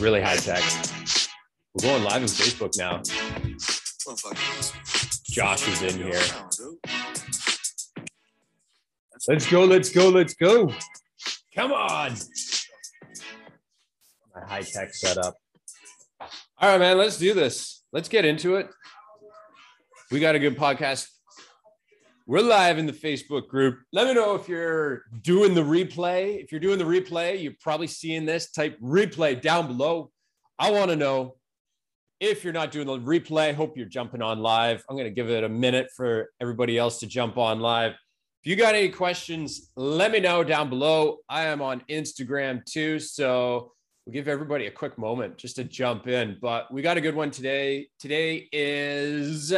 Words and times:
really 0.00 0.22
high 0.22 0.36
tech. 0.36 0.62
We're 1.74 1.82
going 1.82 2.02
live 2.02 2.22
on 2.22 2.28
Facebook 2.28 2.76
now. 2.78 3.02
Josh 5.24 5.68
is 5.68 5.82
in 5.82 6.02
here. 6.02 6.20
Let's 9.28 9.50
go, 9.50 9.64
let's 9.64 9.90
go, 9.90 10.08
let's 10.08 10.34
go. 10.34 10.72
Come 11.54 11.72
on. 11.72 12.14
My 14.34 14.46
high 14.46 14.62
tech 14.62 14.94
setup. 14.94 15.36
All 16.58 16.70
right, 16.70 16.78
man, 16.78 16.96
let's 16.96 17.18
do 17.18 17.34
this. 17.34 17.82
Let's 17.92 18.08
get 18.08 18.24
into 18.24 18.56
it. 18.56 18.68
We 20.10 20.18
got 20.18 20.34
a 20.34 20.38
good 20.38 20.56
podcast. 20.56 21.08
We're 22.30 22.42
live 22.42 22.78
in 22.78 22.86
the 22.86 22.92
Facebook 22.92 23.48
group. 23.48 23.80
Let 23.92 24.06
me 24.06 24.14
know 24.14 24.36
if 24.36 24.48
you're 24.48 25.02
doing 25.20 25.52
the 25.52 25.64
replay. 25.64 26.40
If 26.40 26.52
you're 26.52 26.60
doing 26.60 26.78
the 26.78 26.84
replay, 26.84 27.42
you're 27.42 27.56
probably 27.60 27.88
seeing 27.88 28.24
this. 28.24 28.52
Type 28.52 28.78
replay 28.80 29.42
down 29.42 29.66
below. 29.66 30.12
I 30.56 30.70
want 30.70 30.92
to 30.92 30.96
know 30.96 31.38
if 32.20 32.44
you're 32.44 32.52
not 32.52 32.70
doing 32.70 32.86
the 32.86 33.00
replay. 33.00 33.52
Hope 33.52 33.76
you're 33.76 33.88
jumping 33.88 34.22
on 34.22 34.38
live. 34.38 34.84
I'm 34.88 34.94
going 34.94 35.08
to 35.08 35.10
give 35.12 35.28
it 35.28 35.42
a 35.42 35.48
minute 35.48 35.88
for 35.96 36.30
everybody 36.40 36.78
else 36.78 37.00
to 37.00 37.08
jump 37.08 37.36
on 37.36 37.58
live. 37.58 37.94
If 38.44 38.48
you 38.48 38.54
got 38.54 38.76
any 38.76 38.90
questions, 38.90 39.72
let 39.74 40.12
me 40.12 40.20
know 40.20 40.44
down 40.44 40.70
below. 40.70 41.16
I 41.28 41.46
am 41.46 41.60
on 41.60 41.82
Instagram 41.90 42.64
too. 42.64 43.00
So 43.00 43.72
we'll 44.06 44.12
give 44.12 44.28
everybody 44.28 44.66
a 44.66 44.70
quick 44.70 44.96
moment 44.98 45.36
just 45.36 45.56
to 45.56 45.64
jump 45.64 46.06
in. 46.06 46.38
But 46.40 46.72
we 46.72 46.80
got 46.80 46.96
a 46.96 47.00
good 47.00 47.16
one 47.16 47.32
today. 47.32 47.88
Today 47.98 48.48
is 48.52 49.52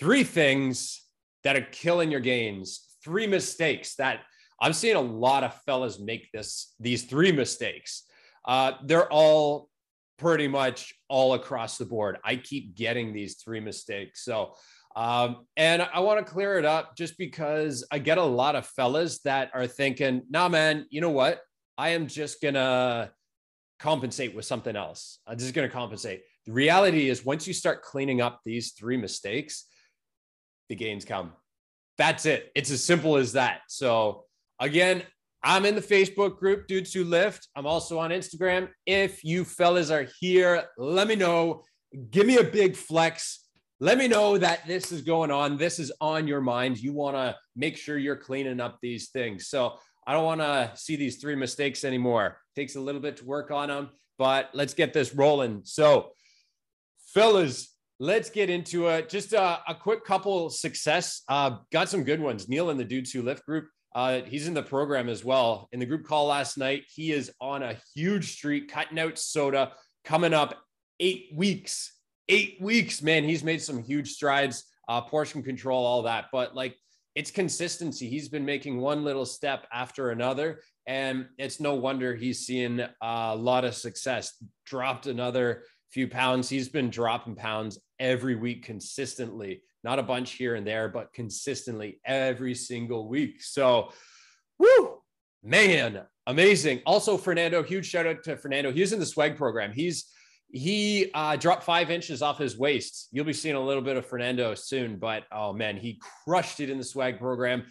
three 0.00 0.24
things 0.24 1.06
that 1.44 1.56
are 1.56 1.66
killing 1.72 2.10
your 2.10 2.20
gains. 2.20 2.96
Three 3.02 3.26
mistakes 3.26 3.94
that 3.96 4.20
I'm 4.60 4.72
seeing 4.72 4.96
a 4.96 5.00
lot 5.00 5.42
of 5.42 5.54
fellas 5.62 5.98
make 5.98 6.30
this 6.32 6.74
these 6.78 7.04
three 7.04 7.32
mistakes. 7.32 8.04
Uh, 8.44 8.72
they're 8.84 9.10
all 9.10 9.68
pretty 10.18 10.48
much 10.48 10.94
all 11.08 11.34
across 11.34 11.78
the 11.78 11.86
board. 11.86 12.18
I 12.22 12.36
keep 12.36 12.76
getting 12.76 13.12
these 13.12 13.36
three 13.36 13.60
mistakes. 13.60 14.22
So, 14.22 14.54
um, 14.94 15.46
and 15.56 15.82
I 15.82 16.00
want 16.00 16.24
to 16.24 16.30
clear 16.30 16.58
it 16.58 16.66
up 16.66 16.94
just 16.94 17.16
because 17.16 17.86
I 17.90 17.98
get 17.98 18.18
a 18.18 18.24
lot 18.24 18.54
of 18.54 18.66
fellas 18.66 19.20
that 19.20 19.50
are 19.54 19.66
thinking, 19.66 20.22
nah, 20.28 20.48
man, 20.48 20.86
you 20.90 21.00
know 21.00 21.10
what? 21.10 21.40
I 21.78 21.90
am 21.90 22.06
just 22.06 22.42
going 22.42 22.54
to 22.54 23.10
compensate 23.78 24.34
with 24.34 24.44
something 24.44 24.76
else. 24.76 25.20
I'm 25.26 25.38
just 25.38 25.54
going 25.54 25.66
to 25.66 25.72
compensate. 25.72 26.22
The 26.44 26.52
reality 26.52 27.08
is, 27.08 27.24
once 27.24 27.46
you 27.46 27.54
start 27.54 27.82
cleaning 27.82 28.20
up 28.20 28.40
these 28.44 28.72
three 28.72 28.98
mistakes, 28.98 29.64
the 30.68 30.74
gains 30.74 31.04
come. 31.04 31.32
That's 32.00 32.24
it. 32.24 32.50
It's 32.54 32.70
as 32.70 32.82
simple 32.82 33.18
as 33.18 33.32
that. 33.32 33.60
So, 33.68 34.24
again, 34.58 35.02
I'm 35.42 35.66
in 35.66 35.74
the 35.74 35.82
Facebook 35.82 36.38
group, 36.38 36.66
Dudes 36.66 36.94
Who 36.94 37.04
Lift. 37.04 37.46
I'm 37.54 37.66
also 37.66 37.98
on 37.98 38.08
Instagram. 38.08 38.70
If 38.86 39.22
you 39.22 39.44
fellas 39.44 39.90
are 39.90 40.06
here, 40.18 40.64
let 40.78 41.06
me 41.08 41.14
know. 41.14 41.62
Give 42.10 42.26
me 42.26 42.38
a 42.38 42.42
big 42.42 42.74
flex. 42.74 43.44
Let 43.80 43.98
me 43.98 44.08
know 44.08 44.38
that 44.38 44.66
this 44.66 44.92
is 44.92 45.02
going 45.02 45.30
on. 45.30 45.58
This 45.58 45.78
is 45.78 45.92
on 46.00 46.26
your 46.26 46.40
mind. 46.40 46.78
You 46.78 46.94
want 46.94 47.16
to 47.16 47.36
make 47.54 47.76
sure 47.76 47.98
you're 47.98 48.16
cleaning 48.16 48.60
up 48.60 48.78
these 48.80 49.10
things. 49.10 49.48
So, 49.48 49.74
I 50.06 50.14
don't 50.14 50.24
want 50.24 50.40
to 50.40 50.72
see 50.76 50.96
these 50.96 51.18
three 51.18 51.36
mistakes 51.36 51.84
anymore. 51.84 52.38
Takes 52.56 52.76
a 52.76 52.80
little 52.80 53.02
bit 53.02 53.18
to 53.18 53.26
work 53.26 53.50
on 53.50 53.68
them, 53.68 53.90
but 54.16 54.48
let's 54.54 54.72
get 54.72 54.94
this 54.94 55.14
rolling. 55.14 55.60
So, 55.64 56.12
fellas, 57.12 57.76
let's 58.00 58.30
get 58.30 58.48
into 58.50 58.88
it. 58.88 59.08
Just 59.08 59.34
a, 59.34 59.60
a 59.68 59.74
quick 59.74 60.04
couple 60.04 60.48
success. 60.50 61.22
Uh, 61.28 61.58
got 61.70 61.88
some 61.88 62.02
good 62.02 62.20
ones. 62.20 62.48
Neil 62.48 62.70
in 62.70 62.78
the 62.78 62.84
Dudes 62.84 63.12
Who 63.12 63.22
Lift 63.22 63.44
group. 63.44 63.68
Uh, 63.94 64.22
he's 64.22 64.48
in 64.48 64.54
the 64.54 64.62
program 64.62 65.08
as 65.08 65.24
well. 65.24 65.68
In 65.72 65.78
the 65.80 65.86
group 65.86 66.04
call 66.04 66.26
last 66.26 66.56
night, 66.56 66.84
he 66.92 67.12
is 67.12 67.30
on 67.40 67.62
a 67.62 67.76
huge 67.94 68.32
streak, 68.32 68.72
cutting 68.72 68.98
out 68.98 69.18
soda, 69.18 69.72
coming 70.04 70.32
up 70.32 70.56
eight 70.98 71.28
weeks. 71.34 71.92
Eight 72.28 72.56
weeks, 72.60 73.02
man. 73.02 73.24
He's 73.24 73.44
made 73.44 73.60
some 73.60 73.82
huge 73.82 74.12
strides, 74.12 74.64
uh, 74.88 75.02
portion 75.02 75.42
control, 75.42 75.84
all 75.84 76.02
that. 76.02 76.26
But 76.32 76.54
like, 76.54 76.76
it's 77.16 77.32
consistency. 77.32 78.08
He's 78.08 78.28
been 78.28 78.44
making 78.44 78.80
one 78.80 79.04
little 79.04 79.26
step 79.26 79.66
after 79.72 80.10
another, 80.10 80.62
and 80.86 81.26
it's 81.38 81.58
no 81.58 81.74
wonder 81.74 82.14
he's 82.14 82.46
seeing 82.46 82.80
a 83.02 83.36
lot 83.36 83.64
of 83.64 83.74
success. 83.74 84.42
Dropped 84.64 85.06
another 85.06 85.64
few 85.90 86.08
pounds. 86.08 86.48
He's 86.48 86.68
been 86.68 86.90
dropping 86.90 87.36
pounds 87.36 87.78
every 87.98 88.34
week 88.34 88.64
consistently, 88.64 89.62
not 89.84 89.98
a 89.98 90.02
bunch 90.02 90.32
here 90.32 90.54
and 90.54 90.66
there, 90.66 90.88
but 90.88 91.12
consistently 91.12 92.00
every 92.04 92.54
single 92.54 93.08
week. 93.08 93.42
So, 93.42 93.92
whoo, 94.58 94.98
man, 95.42 96.02
amazing. 96.26 96.82
Also, 96.86 97.16
Fernando, 97.16 97.62
huge 97.62 97.86
shout 97.86 98.06
out 98.06 98.22
to 98.24 98.36
Fernando. 98.36 98.72
He's 98.72 98.92
in 98.92 99.00
the 99.00 99.06
swag 99.06 99.36
program. 99.36 99.72
He's 99.72 100.06
he 100.52 101.10
uh, 101.14 101.36
dropped 101.36 101.62
five 101.62 101.90
inches 101.90 102.22
off 102.22 102.38
his 102.38 102.58
waist. 102.58 103.08
You'll 103.12 103.24
be 103.24 103.32
seeing 103.32 103.54
a 103.54 103.64
little 103.64 103.82
bit 103.82 103.96
of 103.96 104.04
Fernando 104.04 104.54
soon, 104.54 104.96
but 104.96 105.24
oh 105.30 105.52
man, 105.52 105.76
he 105.76 106.00
crushed 106.24 106.60
it 106.60 106.70
in 106.70 106.78
the 106.78 106.84
swag 106.84 107.18
program. 107.18 107.66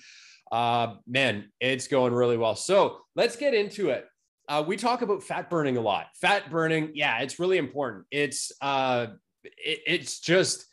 Uh, 0.52 0.96
man, 1.06 1.52
it's 1.60 1.88
going 1.88 2.14
really 2.14 2.38
well. 2.38 2.56
So 2.56 3.00
let's 3.16 3.36
get 3.36 3.54
into 3.54 3.90
it. 3.90 4.06
Uh, 4.50 4.64
we 4.66 4.76
talk 4.76 5.04
about 5.04 5.22
fat 5.22 5.48
burning 5.48 5.78
a 5.78 5.82
lot. 5.82 6.08
Fat 6.20 6.50
burning, 6.50 6.90
yeah, 6.96 7.20
it's 7.20 7.38
really 7.40 7.60
important. 7.60 8.06
It's 8.10 8.52
uh, 8.62 9.08
it, 9.44 9.80
it's 9.86 10.20
just 10.20 10.66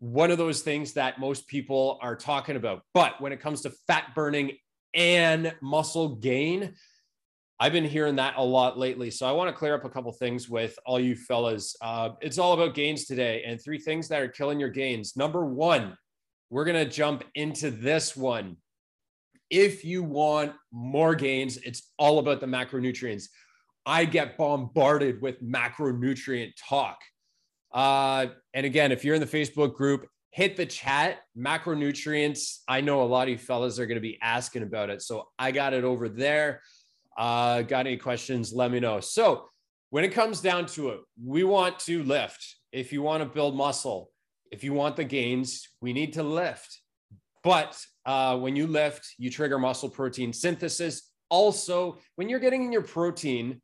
one 0.00 0.30
of 0.30 0.36
those 0.36 0.60
things 0.60 0.92
that 0.92 1.18
most 1.18 1.48
people 1.48 1.98
are 2.02 2.14
talking 2.14 2.56
about. 2.56 2.82
But 2.92 3.22
when 3.22 3.32
it 3.32 3.40
comes 3.40 3.62
to 3.62 3.70
fat 3.86 4.14
burning 4.14 4.58
and 4.92 5.54
muscle 5.62 6.16
gain, 6.16 6.74
I've 7.58 7.72
been 7.72 7.86
hearing 7.86 8.16
that 8.16 8.34
a 8.36 8.44
lot 8.44 8.78
lately. 8.78 9.10
So 9.10 9.26
I 9.26 9.32
want 9.32 9.48
to 9.48 9.56
clear 9.56 9.74
up 9.74 9.86
a 9.86 9.88
couple 9.88 10.12
things 10.12 10.50
with 10.50 10.78
all 10.84 11.00
you 11.00 11.16
fellas. 11.16 11.74
Uh, 11.80 12.10
it's 12.20 12.36
all 12.36 12.52
about 12.52 12.74
gains 12.74 13.06
today 13.06 13.44
and 13.46 13.58
three 13.58 13.78
things 13.78 14.08
that 14.08 14.20
are 14.20 14.28
killing 14.28 14.60
your 14.60 14.68
gains. 14.68 15.16
Number 15.16 15.46
one, 15.46 15.96
we're 16.50 16.66
to 16.66 16.84
jump 16.84 17.24
into 17.34 17.70
this 17.70 18.14
one. 18.14 18.56
If 19.52 19.84
you 19.84 20.02
want 20.02 20.54
more 20.72 21.14
gains, 21.14 21.58
it's 21.58 21.92
all 21.98 22.18
about 22.18 22.40
the 22.40 22.46
macronutrients. 22.46 23.24
I 23.84 24.06
get 24.06 24.38
bombarded 24.38 25.20
with 25.20 25.42
macronutrient 25.42 26.52
talk. 26.56 26.98
Uh, 27.70 28.28
and 28.54 28.64
again, 28.64 28.92
if 28.92 29.04
you're 29.04 29.14
in 29.14 29.20
the 29.20 29.26
Facebook 29.26 29.74
group, 29.74 30.08
hit 30.30 30.56
the 30.56 30.64
chat 30.64 31.18
macronutrients. 31.36 32.60
I 32.66 32.80
know 32.80 33.02
a 33.02 33.04
lot 33.04 33.24
of 33.24 33.28
you 33.28 33.38
fellas 33.38 33.78
are 33.78 33.84
going 33.84 33.96
to 33.96 34.00
be 34.00 34.18
asking 34.22 34.62
about 34.62 34.88
it. 34.88 35.02
So 35.02 35.28
I 35.38 35.50
got 35.52 35.74
it 35.74 35.84
over 35.84 36.08
there. 36.08 36.62
Uh, 37.18 37.60
got 37.60 37.86
any 37.86 37.98
questions? 37.98 38.54
Let 38.54 38.70
me 38.70 38.80
know. 38.80 39.00
So, 39.00 39.48
when 39.90 40.04
it 40.04 40.12
comes 40.12 40.40
down 40.40 40.64
to 40.68 40.88
it, 40.88 41.00
we 41.22 41.44
want 41.44 41.78
to 41.80 42.02
lift. 42.04 42.56
If 42.72 42.94
you 42.94 43.02
want 43.02 43.22
to 43.22 43.28
build 43.28 43.54
muscle, 43.54 44.10
if 44.50 44.64
you 44.64 44.72
want 44.72 44.96
the 44.96 45.04
gains, 45.04 45.68
we 45.82 45.92
need 45.92 46.14
to 46.14 46.22
lift. 46.22 46.80
But 47.44 47.78
uh, 48.04 48.38
when 48.38 48.56
you 48.56 48.66
lift, 48.66 49.14
you 49.18 49.30
trigger 49.30 49.58
muscle 49.58 49.88
protein 49.88 50.32
synthesis. 50.32 51.10
Also, 51.28 51.98
when 52.16 52.28
you're 52.28 52.40
getting 52.40 52.64
in 52.64 52.72
your 52.72 52.82
protein, 52.82 53.60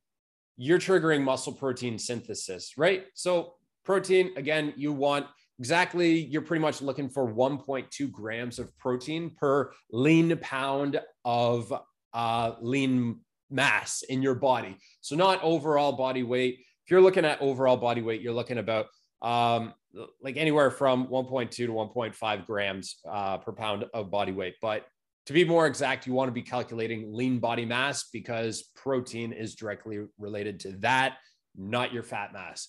you're 0.56 0.78
triggering 0.78 1.22
muscle 1.22 1.52
protein 1.52 1.98
synthesis, 1.98 2.76
right? 2.76 3.04
So, 3.14 3.54
protein, 3.84 4.32
again, 4.36 4.72
you 4.76 4.92
want 4.92 5.26
exactly, 5.58 6.20
you're 6.24 6.42
pretty 6.42 6.62
much 6.62 6.80
looking 6.82 7.08
for 7.08 7.32
1.2 7.32 8.10
grams 8.10 8.58
of 8.58 8.76
protein 8.78 9.30
per 9.30 9.72
lean 9.90 10.36
pound 10.38 11.00
of 11.24 11.72
uh, 12.14 12.52
lean 12.60 13.20
mass 13.50 14.02
in 14.02 14.22
your 14.22 14.34
body. 14.34 14.76
So 15.00 15.16
not 15.16 15.42
overall 15.42 15.92
body 15.92 16.22
weight. 16.22 16.60
If 16.84 16.90
you're 16.90 17.00
looking 17.00 17.24
at 17.24 17.40
overall 17.40 17.76
body 17.76 18.02
weight, 18.02 18.20
you're 18.20 18.32
looking 18.32 18.58
about 18.58 18.86
um, 19.22 19.74
like 20.22 20.36
anywhere 20.36 20.70
from 20.70 21.08
1.2 21.08 21.50
to 21.50 21.68
1.5 21.68 22.46
grams 22.46 22.96
uh, 23.10 23.38
per 23.38 23.52
pound 23.52 23.84
of 23.94 24.10
body 24.10 24.32
weight. 24.32 24.54
But 24.60 24.86
to 25.26 25.32
be 25.32 25.44
more 25.44 25.66
exact, 25.66 26.06
you 26.06 26.12
want 26.12 26.28
to 26.28 26.32
be 26.32 26.42
calculating 26.42 27.12
lean 27.12 27.38
body 27.38 27.64
mass 27.64 28.08
because 28.12 28.70
protein 28.74 29.32
is 29.32 29.54
directly 29.54 30.06
related 30.18 30.60
to 30.60 30.72
that, 30.78 31.16
not 31.56 31.92
your 31.92 32.02
fat 32.02 32.32
mass. 32.32 32.68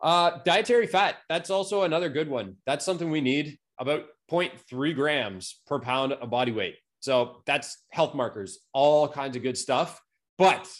Uh, 0.00 0.38
dietary 0.44 0.86
fat, 0.86 1.16
that's 1.28 1.50
also 1.50 1.82
another 1.82 2.10
good 2.10 2.28
one. 2.28 2.56
That's 2.66 2.84
something 2.84 3.10
we 3.10 3.22
need 3.22 3.58
about 3.78 4.04
0.3 4.30 4.94
grams 4.94 5.60
per 5.66 5.78
pound 5.78 6.12
of 6.12 6.30
body 6.30 6.52
weight. 6.52 6.76
So 7.00 7.42
that's 7.46 7.84
health 7.90 8.14
markers, 8.14 8.58
all 8.72 9.08
kinds 9.08 9.36
of 9.36 9.42
good 9.42 9.56
stuff. 9.56 10.00
But 10.36 10.70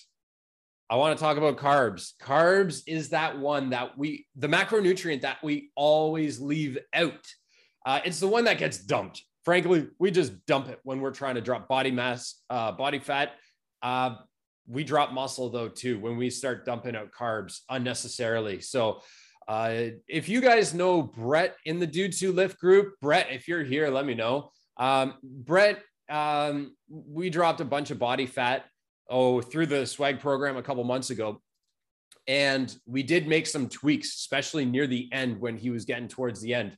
I 0.90 0.96
want 0.96 1.16
to 1.16 1.22
talk 1.22 1.36
about 1.36 1.56
carbs. 1.56 2.12
Carbs 2.22 2.82
is 2.86 3.10
that 3.10 3.38
one 3.38 3.70
that 3.70 3.96
we, 3.96 4.26
the 4.36 4.48
macronutrient 4.48 5.22
that 5.22 5.42
we 5.42 5.70
always 5.74 6.40
leave 6.40 6.78
out. 6.92 7.26
Uh, 7.86 8.00
it's 8.04 8.20
the 8.20 8.28
one 8.28 8.44
that 8.44 8.58
gets 8.58 8.78
dumped. 8.78 9.22
Frankly, 9.44 9.88
we 9.98 10.10
just 10.10 10.44
dump 10.46 10.68
it 10.68 10.80
when 10.84 11.00
we're 11.00 11.10
trying 11.10 11.34
to 11.34 11.40
drop 11.40 11.68
body 11.68 11.90
mass, 11.90 12.42
uh, 12.50 12.72
body 12.72 12.98
fat. 12.98 13.32
Uh, 13.82 14.16
we 14.66 14.84
drop 14.84 15.12
muscle 15.12 15.50
though 15.50 15.68
too 15.68 15.98
when 15.98 16.16
we 16.16 16.30
start 16.30 16.64
dumping 16.64 16.96
out 16.96 17.10
carbs 17.12 17.60
unnecessarily. 17.68 18.60
So 18.60 19.00
uh, 19.46 19.88
if 20.08 20.28
you 20.28 20.40
guys 20.40 20.72
know 20.72 21.02
Brett 21.02 21.56
in 21.66 21.78
the 21.78 21.86
Dudes 21.86 22.20
Who 22.20 22.32
Lift 22.32 22.58
group, 22.58 22.94
Brett, 23.00 23.26
if 23.30 23.46
you're 23.46 23.62
here, 23.62 23.90
let 23.90 24.06
me 24.06 24.14
know. 24.14 24.50
Um, 24.78 25.14
Brett 25.22 25.82
um, 26.08 26.74
we 26.88 27.30
dropped 27.30 27.60
a 27.60 27.64
bunch 27.64 27.90
of 27.90 27.98
body 27.98 28.26
fat 28.26 28.64
oh 29.08 29.40
through 29.40 29.66
the 29.66 29.86
swag 29.86 30.20
program 30.20 30.56
a 30.56 30.62
couple 30.62 30.82
months 30.84 31.10
ago 31.10 31.40
and 32.26 32.74
we 32.86 33.02
did 33.02 33.26
make 33.26 33.46
some 33.46 33.68
tweaks, 33.68 34.14
especially 34.16 34.64
near 34.64 34.86
the 34.86 35.08
end 35.12 35.40
when 35.40 35.56
he 35.56 35.70
was 35.70 35.84
getting 35.84 36.08
towards 36.08 36.40
the 36.40 36.54
end. 36.54 36.76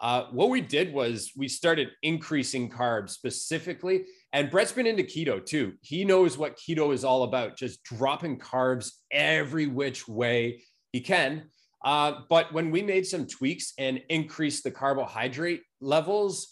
Uh, 0.00 0.24
what 0.32 0.50
we 0.50 0.60
did 0.60 0.92
was 0.92 1.30
we 1.36 1.46
started 1.46 1.90
increasing 2.02 2.68
carbs 2.68 3.10
specifically. 3.10 4.04
And 4.32 4.50
Brett's 4.50 4.72
been 4.72 4.86
into 4.86 5.04
keto 5.04 5.44
too. 5.44 5.74
He 5.80 6.04
knows 6.04 6.36
what 6.36 6.58
keto 6.58 6.92
is 6.92 7.04
all 7.04 7.22
about, 7.22 7.56
just 7.56 7.84
dropping 7.84 8.38
carbs 8.38 8.90
every 9.12 9.66
which 9.66 10.08
way 10.08 10.62
he 10.92 11.00
can. 11.00 11.44
Uh, 11.84 12.20
but 12.28 12.52
when 12.52 12.70
we 12.70 12.82
made 12.82 13.06
some 13.06 13.26
tweaks 13.26 13.72
and 13.78 14.02
increased 14.08 14.64
the 14.64 14.70
carbohydrate 14.70 15.62
levels, 15.80 16.48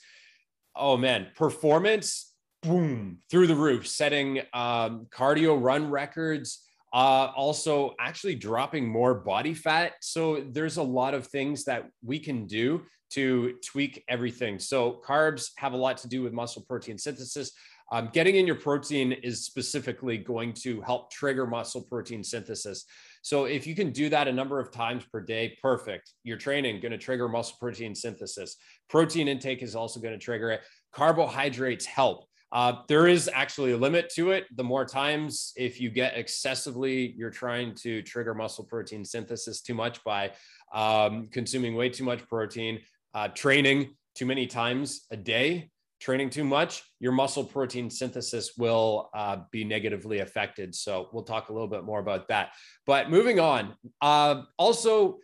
oh 0.76 0.96
man, 0.96 1.28
performance, 1.37 2.30
boom, 2.62 3.19
through 3.31 3.47
the 3.47 3.55
roof, 3.55 3.87
setting 3.87 4.41
um, 4.53 5.07
cardio 5.11 5.61
run 5.61 5.91
records. 5.91 6.67
Uh, 6.93 7.31
also, 7.37 7.95
actually 8.01 8.35
dropping 8.35 8.89
more 8.89 9.15
body 9.15 9.55
fat. 9.55 9.93
So, 10.01 10.45
there's 10.51 10.77
a 10.77 10.83
lot 10.83 11.15
of 11.15 11.27
things 11.29 11.65
that 11.65 11.89
we 12.03 12.19
can 12.19 12.47
do 12.47 12.83
to 13.11 13.55
tweak 13.65 14.03
everything. 14.09 14.59
So, 14.59 15.01
carbs 15.07 15.51
have 15.59 15.73
a 15.73 15.77
lot 15.77 15.99
to 15.99 16.09
do 16.09 16.23
with 16.23 16.33
muscle 16.33 16.65
protein 16.69 16.99
synthesis. 16.99 17.53
Um, 17.93 18.09
getting 18.12 18.37
in 18.37 18.47
your 18.47 18.57
protein 18.57 19.12
is 19.12 19.45
specifically 19.45 20.17
going 20.17 20.53
to 20.62 20.81
help 20.81 21.11
trigger 21.11 21.47
muscle 21.47 21.83
protein 21.83 22.23
synthesis. 22.23 22.85
So 23.23 23.45
if 23.45 23.67
you 23.67 23.75
can 23.75 23.91
do 23.91 24.09
that 24.11 24.29
a 24.29 24.33
number 24.33 24.61
of 24.61 24.71
times 24.71 25.05
per 25.12 25.21
day, 25.21 25.59
perfect. 25.61 26.12
Your 26.23 26.37
training 26.37 26.81
going 26.81 26.93
to 26.93 26.99
trigger 26.99 27.29
muscle 27.29 27.57
protein 27.59 27.95
synthesis. 27.95 28.57
Protein 28.89 29.27
intake 29.27 29.62
is 29.62 29.75
also 29.75 29.99
going 29.99 30.15
to 30.15 30.25
trigger 30.25 30.51
it. 30.53 30.61
Carbohydrates 30.93 31.85
help. 31.85 32.27
Uh, 32.52 32.75
there 32.88 33.06
is 33.06 33.31
actually 33.32 33.73
a 33.73 33.76
limit 33.76 34.11
to 34.14 34.32
it. 34.32 34.44
The 34.56 34.64
more 34.64 34.85
times, 34.85 35.52
if 35.56 35.81
you 35.81 35.91
get 35.91 36.17
excessively, 36.17 37.14
you're 37.17 37.31
trying 37.31 37.75
to 37.76 38.02
trigger 38.02 38.35
muscle 38.35 38.64
protein 38.64 39.05
synthesis 39.05 39.61
too 39.61 39.75
much 39.75 40.02
by 40.05 40.32
um, 40.73 41.29
consuming 41.31 41.75
way 41.75 41.88
too 41.88 42.05
much 42.05 42.26
protein, 42.26 42.81
uh, 43.14 43.29
training 43.29 43.94
too 44.14 44.26
many 44.26 44.47
times 44.47 45.06
a 45.11 45.17
day, 45.17 45.70
training 46.00 46.31
too 46.31 46.44
much, 46.44 46.82
your 46.99 47.12
muscle 47.12 47.44
protein 47.44 47.91
synthesis 47.91 48.56
will 48.56 49.11
uh, 49.14 49.38
be 49.52 49.64
negatively 49.64 50.20
affected. 50.20 50.75
So 50.75 51.08
we'll 51.12 51.25
talk 51.25 51.50
a 51.50 51.52
little 51.52 51.69
bit 51.69 51.85
more 51.85 52.00
about 52.00 52.29
that. 52.29 52.52
But 52.87 53.11
moving 53.11 53.38
on, 53.38 53.75
uh, 54.00 54.43
also 54.58 55.19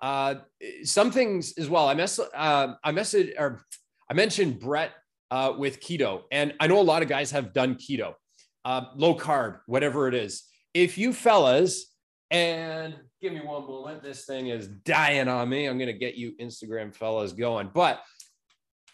uh, 0.00 0.36
some 0.84 1.10
things 1.10 1.54
as 1.58 1.68
well. 1.68 1.88
I 1.88 1.94
mess 1.94 2.18
uh, 2.18 2.74
I 2.82 2.92
message 2.92 3.34
or 3.38 3.60
I 4.08 4.14
mentioned 4.14 4.60
Brett 4.60 4.92
uh, 5.30 5.52
with 5.56 5.80
keto, 5.80 6.22
and 6.30 6.54
I 6.60 6.66
know 6.66 6.80
a 6.80 6.82
lot 6.82 7.02
of 7.02 7.08
guys 7.08 7.30
have 7.30 7.52
done 7.52 7.76
keto, 7.76 8.14
uh, 8.64 8.86
low 8.96 9.14
carb, 9.14 9.60
whatever 9.66 10.08
it 10.08 10.14
is. 10.14 10.44
If 10.74 10.98
you 10.98 11.12
fellas 11.12 11.86
and 12.30 12.94
give 13.20 13.32
me 13.32 13.40
one 13.40 13.66
moment, 13.66 14.02
this 14.02 14.24
thing 14.24 14.48
is 14.48 14.68
dying 14.68 15.28
on 15.28 15.48
me. 15.48 15.66
I'm 15.66 15.78
gonna 15.78 15.92
get 15.92 16.14
you 16.14 16.32
Instagram 16.40 16.94
fellas 16.94 17.32
going, 17.32 17.70
but 17.74 18.00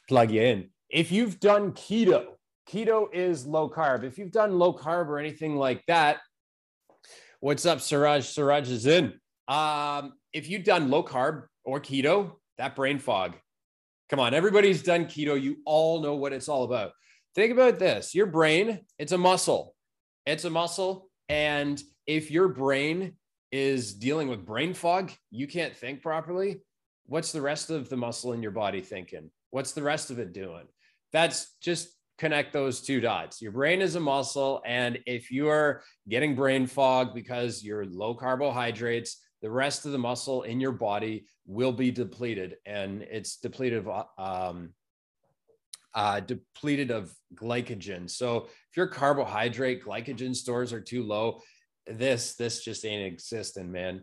plug 0.09 0.31
you 0.31 0.43
in 0.43 0.71
if 0.89 1.11
you've 1.11 1.41
done 1.41 1.73
keto, 1.73 2.27
keto 2.69 3.13
is 3.13 3.47
low 3.47 3.69
carb. 3.69 4.05
If 4.05 4.19
you've 4.19 4.33
done 4.33 4.59
low 4.59 4.73
carb 4.73 5.09
or 5.09 5.19
anything 5.19 5.57
like 5.57 5.85
that, 5.87 6.19
what's 7.41 7.67
up, 7.67 7.81
Siraj? 7.81 8.25
Siraj 8.25 8.71
is 8.71 8.87
in. 8.87 9.15
Um, 9.49 10.15
if 10.33 10.49
you've 10.49 10.65
done 10.65 10.91
low 10.91 11.03
carb 11.03 11.45
or 11.65 11.81
keto, 11.81 12.33
that 12.59 12.77
brain 12.77 12.99
fog. 12.99 13.35
Come 14.09 14.21
on, 14.21 14.35
everybody's 14.35 14.83
done 14.83 15.07
keto. 15.07 15.41
You 15.41 15.57
all 15.65 16.01
know 16.01 16.15
what 16.15 16.33
it's 16.33 16.49
all 16.49 16.65
about. 16.65 16.93
Think 17.35 17.53
about 17.53 17.79
this 17.79 18.15
your 18.15 18.27
brain, 18.27 18.81
it's 18.99 19.13
a 19.13 19.19
muscle. 19.19 19.75
It's 20.27 20.45
a 20.45 20.51
muscle. 20.51 21.09
And 21.29 21.81
if 22.07 22.31
your 22.31 22.49
brain 22.49 23.15
is 23.53 23.95
dealing 23.95 24.29
with 24.29 24.45
brain 24.45 24.75
fog, 24.75 25.13
you 25.31 25.47
can't 25.47 25.77
think 25.77 26.03
properly. 26.03 26.61
What's 27.07 27.33
the 27.33 27.41
rest 27.41 27.71
of 27.71 27.89
the 27.89 27.97
muscle 27.97 28.33
in 28.33 28.43
your 28.43 28.51
body 28.51 28.81
thinking? 28.81 29.31
What's 29.51 29.73
the 29.73 29.83
rest 29.83 30.11
of 30.11 30.19
it 30.19 30.33
doing? 30.33 30.67
That's 31.13 31.55
just 31.61 31.89
connect 32.19 32.53
those 32.53 32.81
two 32.81 33.01
dots. 33.01 33.41
Your 33.41 33.53
brain 33.53 33.81
is 33.81 33.95
a 33.95 34.01
muscle. 34.01 34.63
And 34.67 34.99
if 35.07 35.31
you're 35.31 35.83
getting 36.09 36.35
brain 36.35 36.67
fog 36.67 37.15
because 37.15 37.63
you're 37.63 37.87
low 37.87 38.15
carbohydrates, 38.15 39.23
the 39.43 39.51
rest 39.51 39.87
of 39.87 39.93
the 39.93 39.99
muscle 39.99 40.43
in 40.43 40.61
your 40.61 40.73
body 40.73 41.27
will 41.47 41.73
be 41.73 41.91
depleted 41.91 42.57
and 42.67 43.03
it's 43.03 43.37
depleted 43.37 43.87
of 43.87 44.07
um, 44.19 44.71
uh, 45.95 46.21
depleted 46.21 46.91
of 46.91 47.13
glycogen. 47.35 48.09
So 48.11 48.49
if 48.71 48.77
your 48.77 48.87
carbohydrate 48.87 49.85
glycogen 49.85 50.35
stores 50.35 50.73
are 50.73 50.81
too 50.81 51.03
low, 51.03 51.41
this 51.87 52.35
this 52.35 52.63
just 52.63 52.85
ain't 52.85 53.07
existing, 53.07 53.71
man. 53.71 54.03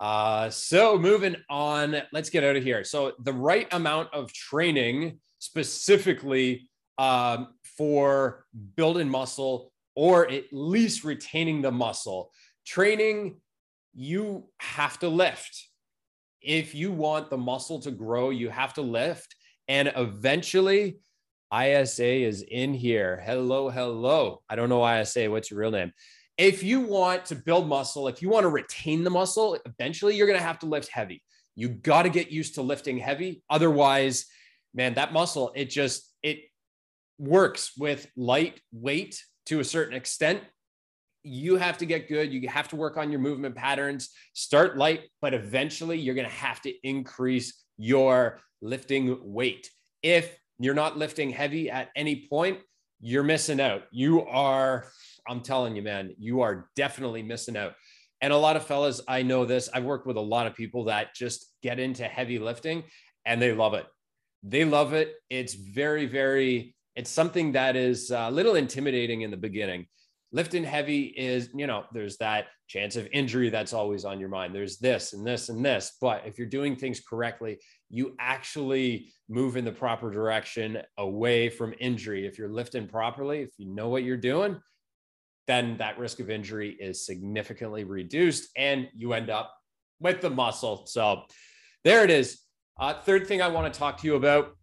Uh, 0.00 0.50
so 0.50 0.98
moving 0.98 1.36
on, 1.48 1.96
let's 2.12 2.30
get 2.30 2.44
out 2.44 2.56
of 2.56 2.62
here. 2.62 2.84
So 2.84 3.12
the 3.22 3.32
right 3.32 3.68
amount 3.72 4.12
of 4.12 4.32
training 4.32 5.18
specifically 5.38 6.68
um, 6.98 7.54
for 7.76 8.46
building 8.76 9.08
muscle 9.08 9.72
or 9.94 10.30
at 10.30 10.44
least 10.52 11.04
retaining 11.04 11.62
the 11.62 11.70
muscle. 11.70 12.32
Training, 12.66 13.36
you 13.94 14.48
have 14.58 14.98
to 15.00 15.08
lift. 15.08 15.68
If 16.40 16.74
you 16.74 16.92
want 16.92 17.30
the 17.30 17.38
muscle 17.38 17.80
to 17.80 17.90
grow, 17.90 18.30
you 18.30 18.50
have 18.50 18.74
to 18.74 18.82
lift. 18.82 19.34
And 19.68 19.92
eventually, 19.96 20.98
ISA 21.52 22.04
is 22.04 22.42
in 22.42 22.74
here. 22.74 23.22
Hello, 23.24 23.70
hello. 23.70 24.42
I 24.48 24.56
don't 24.56 24.68
know 24.68 24.86
ISA. 24.86 25.30
What's 25.30 25.50
your 25.50 25.60
real 25.60 25.70
name? 25.70 25.92
If 26.36 26.62
you 26.62 26.80
want 26.80 27.26
to 27.26 27.36
build 27.36 27.68
muscle, 27.68 28.08
if 28.08 28.20
you 28.20 28.28
want 28.28 28.44
to 28.44 28.48
retain 28.48 29.04
the 29.04 29.10
muscle, 29.10 29.56
eventually 29.64 30.16
you're 30.16 30.26
going 30.26 30.38
to 30.38 30.44
have 30.44 30.58
to 30.60 30.66
lift 30.66 30.88
heavy. 30.88 31.22
You 31.54 31.68
got 31.68 32.02
to 32.02 32.08
get 32.08 32.32
used 32.32 32.56
to 32.56 32.62
lifting 32.62 32.98
heavy. 32.98 33.42
Otherwise, 33.48 34.26
man, 34.74 34.94
that 34.94 35.12
muscle, 35.12 35.52
it 35.54 35.70
just, 35.70 36.12
it 36.22 36.40
works 37.18 37.72
with 37.78 38.08
light 38.16 38.60
weight 38.72 39.22
to 39.46 39.60
a 39.60 39.64
certain 39.64 39.94
extent. 39.94 40.40
You 41.24 41.56
have 41.56 41.78
to 41.78 41.86
get 41.86 42.08
good. 42.08 42.32
You 42.32 42.48
have 42.48 42.68
to 42.68 42.76
work 42.76 42.96
on 42.96 43.10
your 43.10 43.20
movement 43.20 43.56
patterns. 43.56 44.10
Start 44.34 44.76
light, 44.76 45.04
but 45.22 45.34
eventually 45.34 45.98
you're 45.98 46.14
going 46.14 46.28
to 46.28 46.34
have 46.34 46.60
to 46.62 46.72
increase 46.86 47.64
your 47.78 48.40
lifting 48.60 49.18
weight. 49.22 49.70
If 50.02 50.38
you're 50.58 50.74
not 50.74 50.98
lifting 50.98 51.30
heavy 51.30 51.70
at 51.70 51.88
any 51.96 52.26
point, 52.28 52.58
you're 53.00 53.22
missing 53.22 53.60
out. 53.60 53.84
You 53.90 54.24
are, 54.26 54.86
I'm 55.26 55.40
telling 55.40 55.76
you, 55.76 55.82
man, 55.82 56.14
you 56.18 56.42
are 56.42 56.68
definitely 56.76 57.22
missing 57.22 57.56
out. 57.56 57.74
And 58.20 58.32
a 58.32 58.36
lot 58.36 58.56
of 58.56 58.64
fellas, 58.64 59.00
I 59.08 59.22
know 59.22 59.44
this. 59.44 59.68
I've 59.72 59.84
worked 59.84 60.06
with 60.06 60.16
a 60.16 60.20
lot 60.20 60.46
of 60.46 60.54
people 60.54 60.84
that 60.84 61.14
just 61.14 61.52
get 61.62 61.78
into 61.78 62.04
heavy 62.04 62.38
lifting 62.38 62.84
and 63.24 63.40
they 63.40 63.52
love 63.52 63.74
it. 63.74 63.86
They 64.42 64.64
love 64.64 64.92
it. 64.92 65.14
It's 65.28 65.54
very, 65.54 66.06
very, 66.06 66.74
it's 66.96 67.10
something 67.10 67.52
that 67.52 67.76
is 67.76 68.10
uh, 68.10 68.26
a 68.28 68.30
little 68.30 68.54
intimidating 68.54 69.22
in 69.22 69.30
the 69.30 69.36
beginning. 69.36 69.86
Lifting 70.34 70.64
heavy 70.64 71.04
is, 71.16 71.48
you 71.54 71.68
know, 71.68 71.84
there's 71.92 72.16
that 72.16 72.46
chance 72.66 72.96
of 72.96 73.06
injury 73.12 73.50
that's 73.50 73.72
always 73.72 74.04
on 74.04 74.18
your 74.18 74.28
mind. 74.28 74.52
There's 74.52 74.78
this 74.78 75.12
and 75.12 75.24
this 75.24 75.48
and 75.48 75.64
this. 75.64 75.96
But 76.00 76.22
if 76.26 76.38
you're 76.38 76.48
doing 76.48 76.74
things 76.74 76.98
correctly, 76.98 77.60
you 77.88 78.16
actually 78.18 79.12
move 79.28 79.56
in 79.56 79.64
the 79.64 79.70
proper 79.70 80.10
direction 80.10 80.78
away 80.98 81.50
from 81.50 81.72
injury. 81.78 82.26
If 82.26 82.36
you're 82.36 82.48
lifting 82.48 82.88
properly, 82.88 83.42
if 83.42 83.50
you 83.58 83.72
know 83.72 83.88
what 83.88 84.02
you're 84.02 84.16
doing, 84.16 84.60
then 85.46 85.76
that 85.76 86.00
risk 86.00 86.18
of 86.18 86.30
injury 86.30 86.76
is 86.80 87.06
significantly 87.06 87.84
reduced 87.84 88.48
and 88.56 88.88
you 88.92 89.12
end 89.12 89.30
up 89.30 89.54
with 90.00 90.20
the 90.20 90.30
muscle. 90.30 90.84
So 90.86 91.22
there 91.84 92.02
it 92.02 92.10
is. 92.10 92.40
Uh, 92.76 92.94
third 92.94 93.28
thing 93.28 93.40
I 93.40 93.46
want 93.46 93.72
to 93.72 93.78
talk 93.78 93.98
to 93.98 94.06
you 94.08 94.16
about 94.16 94.56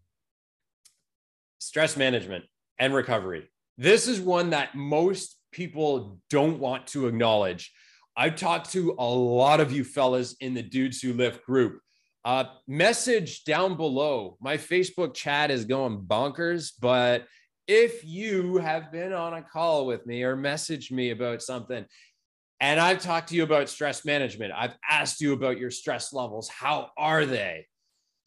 stress 1.60 1.96
management 1.96 2.44
and 2.78 2.94
recovery. 2.94 3.50
This 3.78 4.10
is 4.10 4.20
one 4.20 4.50
that 4.50 4.76
most 4.76 5.38
people 5.52 6.20
don't 6.30 6.60
want 6.60 6.88
to 6.88 7.08
acknowledge. 7.08 7.72
I've 8.16 8.36
talked 8.36 8.72
to 8.72 8.96
a 8.98 9.06
lot 9.06 9.60
of 9.60 9.72
you 9.72 9.84
fellas 9.84 10.36
in 10.40 10.54
the 10.54 10.62
Dudes 10.62 11.02
Who 11.02 11.14
Lift 11.14 11.46
group. 11.46 11.80
Uh, 12.24 12.46
message 12.68 13.46
down 13.46 13.78
below. 13.78 14.38
My 14.42 14.58
Facebook 14.58 15.14
chat 15.14 15.50
is 15.50 15.66
going 15.66 16.02
bonkers, 16.02 16.72
but 16.80 17.26
if 17.68 18.06
you 18.06 18.58
have 18.58 18.92
been 18.92 19.14
on 19.14 19.34
a 19.34 19.42
call 19.42 19.86
with 19.86 20.06
me 20.06 20.24
or 20.24 20.36
messaged 20.36 20.92
me 20.92 21.12
about 21.12 21.42
something, 21.42 21.86
and 22.60 22.80
I've 22.80 23.02
talked 23.02 23.30
to 23.30 23.36
you 23.36 23.44
about 23.44 23.70
stress 23.70 24.06
management, 24.06 24.54
I've 24.56 24.76
asked 24.88 25.22
you 25.22 25.34
about 25.34 25.58
your 25.58 25.72
stress 25.72 26.14
levels. 26.14 26.48
How 26.48 26.92
are 26.96 27.26
they? 27.26 27.66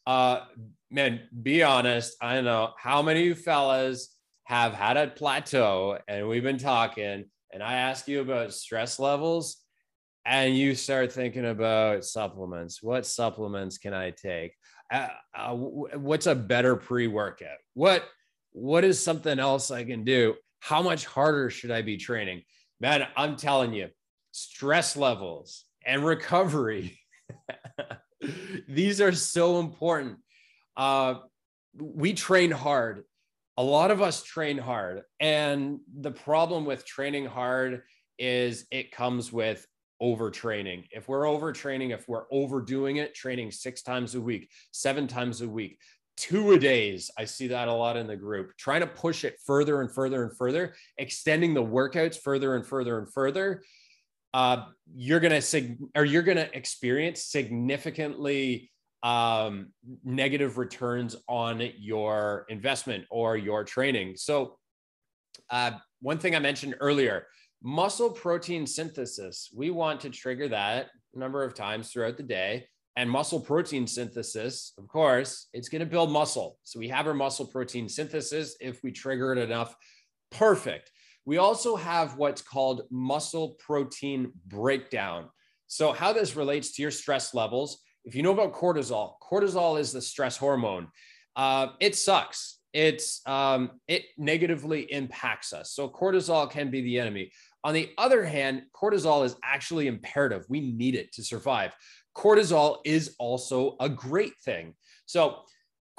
uh, 0.05 0.41
man, 0.91 1.21
be 1.41 1.63
honest. 1.63 2.15
I 2.21 2.35
don't 2.35 2.45
know 2.45 2.71
how 2.77 3.01
many 3.01 3.21
of 3.21 3.25
you 3.25 3.35
fellas 3.35 4.14
have 4.45 4.73
had 4.73 4.95
a 4.95 5.07
plateau 5.07 5.97
and 6.07 6.27
we've 6.27 6.43
been 6.43 6.57
talking, 6.57 7.25
and 7.51 7.63
I 7.63 7.73
ask 7.73 8.07
you 8.07 8.21
about 8.21 8.53
stress 8.53 8.99
levels, 8.99 9.57
and 10.25 10.57
you 10.57 10.73
start 10.73 11.11
thinking 11.11 11.45
about 11.45 12.05
supplements. 12.05 12.81
What 12.81 13.05
supplements 13.05 13.77
can 13.77 13.93
I 13.93 14.11
take? 14.11 14.53
Uh, 14.91 15.07
uh, 15.35 15.53
what's 15.53 16.27
a 16.27 16.35
better 16.35 16.75
pre-workout? 16.75 17.57
What 17.73 18.03
what 18.51 18.83
is 18.85 19.03
something 19.03 19.37
else 19.37 19.69
I 19.69 19.83
can 19.83 20.03
do? 20.03 20.35
How 20.59 20.81
much 20.81 21.05
harder 21.05 21.49
should 21.49 21.71
I 21.71 21.81
be 21.81 21.97
training? 21.97 22.43
Man, 22.79 23.05
I'm 23.17 23.35
telling 23.35 23.73
you, 23.73 23.89
stress 24.31 24.95
levels 24.95 25.65
and 25.85 26.05
recovery. 26.05 26.99
These 28.67 29.01
are 29.01 29.11
so 29.11 29.59
important. 29.59 30.17
Uh, 30.77 31.15
we 31.77 32.13
train 32.13 32.51
hard. 32.51 33.03
A 33.57 33.63
lot 33.63 33.91
of 33.91 34.01
us 34.01 34.23
train 34.23 34.57
hard. 34.57 35.03
And 35.19 35.79
the 35.99 36.11
problem 36.11 36.65
with 36.65 36.85
training 36.85 37.25
hard 37.25 37.83
is 38.19 38.65
it 38.71 38.91
comes 38.91 39.31
with 39.31 39.65
overtraining. 40.01 40.87
If 40.91 41.07
we're 41.07 41.23
overtraining, 41.23 41.93
if 41.93 42.07
we're 42.07 42.25
overdoing 42.31 42.97
it, 42.97 43.15
training 43.15 43.51
six 43.51 43.81
times 43.81 44.15
a 44.15 44.21
week, 44.21 44.49
seven 44.71 45.07
times 45.07 45.41
a 45.41 45.47
week, 45.47 45.79
two 46.17 46.51
a 46.51 46.59
days. 46.59 47.09
I 47.17 47.25
see 47.25 47.47
that 47.47 47.67
a 47.67 47.73
lot 47.73 47.97
in 47.97 48.07
the 48.07 48.15
group, 48.15 48.51
trying 48.57 48.81
to 48.81 48.87
push 48.87 49.23
it 49.23 49.37
further 49.45 49.81
and 49.81 49.91
further 49.91 50.23
and 50.23 50.37
further, 50.37 50.75
extending 50.97 51.53
the 51.53 51.63
workouts 51.63 52.17
further 52.17 52.55
and 52.55 52.65
further 52.65 52.99
and 52.99 53.11
further. 53.11 53.63
Uh, 54.33 54.65
you're 54.93 55.21
gonna 55.21 55.41
sig- 55.41 55.77
or 55.95 56.03
you're 56.03 56.21
gonna 56.21 56.49
experience 56.53 57.23
significantly 57.23 58.69
um, 59.05 59.67
negative 60.03 60.57
returns 60.57 61.15
on 61.29 61.61
your 61.77 62.45
investment 62.49 63.05
or 63.11 63.37
your 63.37 63.63
training. 63.63 64.15
So, 64.17 64.57
uh, 65.51 65.71
one 66.01 66.17
thing 66.17 66.35
I 66.35 66.39
mentioned 66.39 66.75
earlier 66.79 67.27
muscle 67.61 68.11
protein 68.11 68.67
synthesis. 68.67 69.49
We 69.55 69.69
want 69.69 70.01
to 70.01 70.09
trigger 70.09 70.47
that 70.49 70.87
a 71.13 71.19
number 71.19 71.43
of 71.43 71.53
times 71.53 71.91
throughout 71.91 72.17
the 72.17 72.23
day. 72.23 72.67
And 72.97 73.09
muscle 73.09 73.41
protein 73.41 73.87
synthesis, 73.87 74.73
of 74.77 74.87
course, 74.87 75.47
it's 75.51 75.67
going 75.67 75.81
to 75.81 75.85
build 75.85 76.11
muscle. 76.11 76.57
So 76.63 76.79
we 76.79 76.87
have 76.89 77.07
our 77.07 77.13
muscle 77.13 77.45
protein 77.45 77.89
synthesis. 77.89 78.55
If 78.61 78.81
we 78.83 78.91
trigger 78.91 79.33
it 79.33 79.39
enough, 79.39 79.75
perfect. 80.31 80.91
We 81.25 81.37
also 81.37 81.75
have 81.75 82.17
what's 82.17 82.41
called 82.41 82.83
muscle 82.89 83.55
protein 83.59 84.31
breakdown. 84.47 85.29
So, 85.67 85.91
how 85.91 86.13
this 86.13 86.35
relates 86.35 86.73
to 86.75 86.83
your 86.83 86.91
stress 86.91 87.33
levels, 87.33 87.81
if 88.05 88.15
you 88.15 88.23
know 88.23 88.31
about 88.31 88.53
cortisol, 88.53 89.13
cortisol 89.21 89.79
is 89.79 89.91
the 89.91 90.01
stress 90.01 90.37
hormone. 90.37 90.87
Uh, 91.35 91.67
it 91.79 91.95
sucks. 91.95 92.59
It's 92.73 93.21
um, 93.25 93.71
it 93.87 94.03
negatively 94.17 94.81
impacts 94.91 95.53
us. 95.53 95.71
So 95.71 95.89
cortisol 95.89 96.49
can 96.49 96.69
be 96.69 96.81
the 96.81 96.99
enemy. 96.99 97.31
On 97.63 97.73
the 97.73 97.89
other 97.97 98.23
hand, 98.23 98.63
cortisol 98.75 99.25
is 99.25 99.35
actually 99.43 99.87
imperative. 99.87 100.45
We 100.49 100.73
need 100.73 100.93
it 100.93 101.11
to 101.13 101.23
survive. 101.23 101.73
Cortisol 102.15 102.77
is 102.85 103.15
also 103.17 103.75
a 103.79 103.89
great 103.89 104.33
thing. 104.43 104.75
So, 105.05 105.39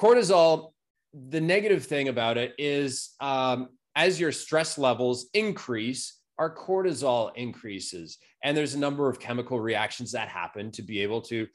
cortisol, 0.01 0.73
the 1.13 1.41
negative 1.41 1.85
thing 1.85 2.09
about 2.09 2.39
it 2.39 2.55
is 2.59 3.15
um, 3.21 3.69
as 3.97 4.21
your 4.21 4.31
stress 4.31 4.79
levels 4.79 5.29
increase, 5.35 6.21
our 6.39 6.55
cortisol 6.55 7.31
increases. 7.35 8.19
And 8.45 8.57
there's 8.57 8.75
a 8.75 8.79
number 8.79 9.09
of 9.09 9.19
chemical 9.19 9.59
reactions 9.59 10.13
that 10.13 10.29
happen 10.29 10.71
to 10.73 10.83
be 10.83 11.01
able 11.01 11.23
to 11.23 11.47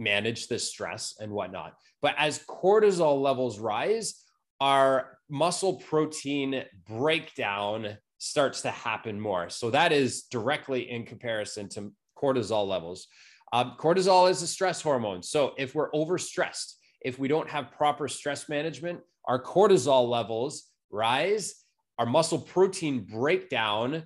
manage 0.00 0.48
the 0.48 0.58
stress 0.58 1.14
and 1.20 1.30
whatnot. 1.30 1.74
But 2.02 2.14
as 2.18 2.40
cortisol 2.40 3.20
levels 3.20 3.58
rise, 3.60 4.24
our 4.60 5.18
muscle 5.28 5.74
protein 5.74 6.64
breakdown 6.88 7.96
starts 8.18 8.62
to 8.62 8.70
happen 8.70 9.20
more. 9.20 9.48
So 9.48 9.70
that 9.70 9.92
is 9.92 10.24
directly 10.24 10.90
in 10.90 11.06
comparison 11.06 11.68
to 11.70 11.92
cortisol 12.16 12.66
levels. 12.66 13.06
Um, 13.52 13.76
cortisol 13.78 14.30
is 14.30 14.42
a 14.42 14.46
stress 14.46 14.82
hormone. 14.82 15.22
So 15.22 15.54
if 15.58 15.74
we're 15.74 15.90
overstressed, 15.92 16.74
if 17.00 17.18
we 17.18 17.28
don't 17.28 17.48
have 17.48 17.72
proper 17.72 18.08
stress 18.08 18.48
management, 18.48 19.00
our 19.26 19.42
cortisol 19.42 20.08
levels 20.08 20.68
rise, 20.90 21.54
our 21.98 22.06
muscle 22.06 22.38
protein 22.38 23.04
breakdown 23.04 24.04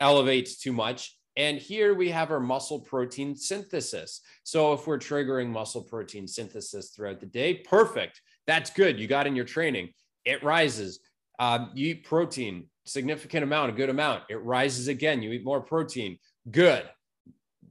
elevates 0.00 0.58
too 0.58 0.72
much. 0.72 1.17
And 1.38 1.56
here 1.56 1.94
we 1.94 2.10
have 2.10 2.32
our 2.32 2.40
muscle 2.40 2.80
protein 2.80 3.36
synthesis. 3.36 4.22
So 4.42 4.72
if 4.72 4.88
we're 4.88 4.98
triggering 4.98 5.50
muscle 5.50 5.84
protein 5.84 6.26
synthesis 6.26 6.90
throughout 6.90 7.20
the 7.20 7.26
day, 7.26 7.54
perfect. 7.54 8.20
That's 8.48 8.70
good. 8.70 8.98
You 8.98 9.06
got 9.06 9.28
in 9.28 9.36
your 9.36 9.44
training. 9.44 9.90
It 10.24 10.42
rises. 10.42 10.98
Um, 11.38 11.70
you 11.74 11.90
eat 11.90 12.04
protein, 12.04 12.66
significant 12.84 13.44
amount, 13.44 13.70
a 13.70 13.74
good 13.74 13.88
amount. 13.88 14.24
It 14.28 14.42
rises 14.42 14.88
again. 14.88 15.22
You 15.22 15.30
eat 15.30 15.44
more 15.44 15.60
protein. 15.60 16.18
Good. 16.50 16.84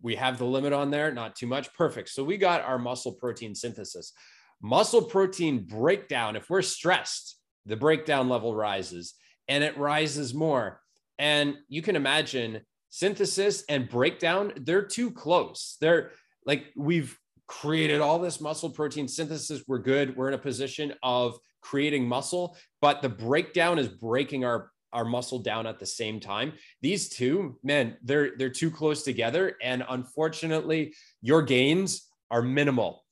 We 0.01 0.15
have 0.15 0.37
the 0.37 0.45
limit 0.45 0.71
on 0.71 0.89
there, 0.89 1.11
not 1.11 1.35
too 1.35 1.47
much. 1.47 1.73
Perfect. 1.73 2.07
So 2.07 2.23
we 2.23 2.37
got 2.37 2.61
our 2.61 2.79
muscle 2.79 3.11
protein 3.11 3.53
synthesis. 3.53 4.13
Muscle 4.61 5.03
protein 5.03 5.65
breakdown. 5.65 6.37
If 6.37 6.49
we're 6.49 6.61
stressed, 6.61 7.35
the 7.65 7.75
breakdown 7.75 8.29
level 8.29 8.55
rises 8.55 9.15
and 9.49 9.61
it 9.61 9.77
rises 9.77 10.33
more. 10.33 10.79
And 11.19 11.57
you 11.67 11.81
can 11.81 11.97
imagine 11.97 12.61
synthesis 12.89 13.63
and 13.69 13.89
breakdown, 13.89 14.53
they're 14.57 14.85
too 14.85 15.11
close. 15.11 15.77
They're 15.81 16.11
like 16.45 16.65
we've 16.75 17.17
created 17.47 18.01
all 18.01 18.19
this 18.19 18.41
muscle 18.41 18.69
protein 18.69 19.07
synthesis. 19.07 19.63
We're 19.67 19.79
good. 19.79 20.15
We're 20.15 20.27
in 20.27 20.33
a 20.33 20.39
position 20.39 20.93
of 21.01 21.37
creating 21.61 22.07
muscle, 22.07 22.57
but 22.81 23.01
the 23.01 23.09
breakdown 23.09 23.79
is 23.79 23.87
breaking 23.87 24.45
our 24.45 24.71
our 24.93 25.05
muscle 25.05 25.39
down 25.39 25.67
at 25.67 25.79
the 25.79 25.85
same 25.85 26.19
time. 26.19 26.53
These 26.81 27.09
two, 27.09 27.59
man, 27.63 27.97
they're 28.03 28.31
they're 28.37 28.49
too 28.49 28.71
close 28.71 29.03
together 29.03 29.55
and 29.61 29.83
unfortunately 29.89 30.93
your 31.21 31.41
gains 31.41 32.07
are 32.31 32.41
minimal. 32.41 33.03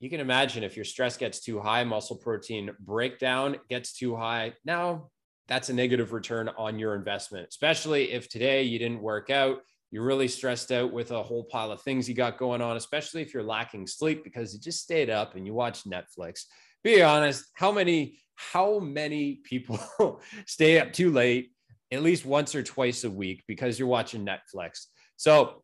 You 0.00 0.10
can 0.10 0.20
imagine 0.20 0.64
if 0.64 0.76
your 0.76 0.84
stress 0.84 1.16
gets 1.16 1.40
too 1.40 1.60
high, 1.60 1.84
muscle 1.84 2.16
protein 2.16 2.70
breakdown 2.80 3.56
gets 3.68 3.92
too 3.92 4.16
high. 4.16 4.54
Now, 4.64 5.10
that's 5.48 5.68
a 5.68 5.74
negative 5.74 6.12
return 6.12 6.48
on 6.56 6.78
your 6.78 6.94
investment, 6.94 7.48
especially 7.48 8.12
if 8.12 8.28
today 8.28 8.62
you 8.62 8.78
didn't 8.78 9.02
work 9.02 9.30
out, 9.30 9.58
you're 9.90 10.04
really 10.04 10.28
stressed 10.28 10.72
out 10.72 10.92
with 10.92 11.10
a 11.10 11.22
whole 11.22 11.44
pile 11.44 11.70
of 11.70 11.82
things 11.82 12.08
you 12.08 12.14
got 12.14 12.38
going 12.38 12.62
on, 12.62 12.76
especially 12.76 13.20
if 13.20 13.34
you're 13.34 13.42
lacking 13.42 13.86
sleep 13.86 14.24
because 14.24 14.54
you 14.54 14.60
just 14.60 14.80
stayed 14.80 15.10
up 15.10 15.34
and 15.34 15.46
you 15.46 15.52
watched 15.52 15.88
Netflix. 15.88 16.44
Be 16.82 17.02
honest, 17.02 17.44
how 17.54 17.70
many 17.70 18.18
how 18.34 18.78
many 18.78 19.40
people 19.44 19.78
stay 20.46 20.80
up 20.80 20.92
too 20.92 21.10
late 21.10 21.50
at 21.92 22.02
least 22.02 22.24
once 22.24 22.54
or 22.54 22.62
twice 22.62 23.04
a 23.04 23.10
week 23.10 23.44
because 23.46 23.78
you're 23.78 23.86
watching 23.86 24.26
Netflix. 24.26 24.86
So, 25.16 25.62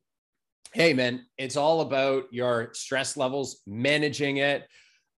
hey, 0.75 0.92
man, 0.92 1.25
it's 1.38 1.56
all 1.56 1.80
about 1.80 2.25
your 2.30 2.70
stress 2.75 3.16
levels, 3.16 3.62
managing 3.66 4.37
it. 4.37 4.68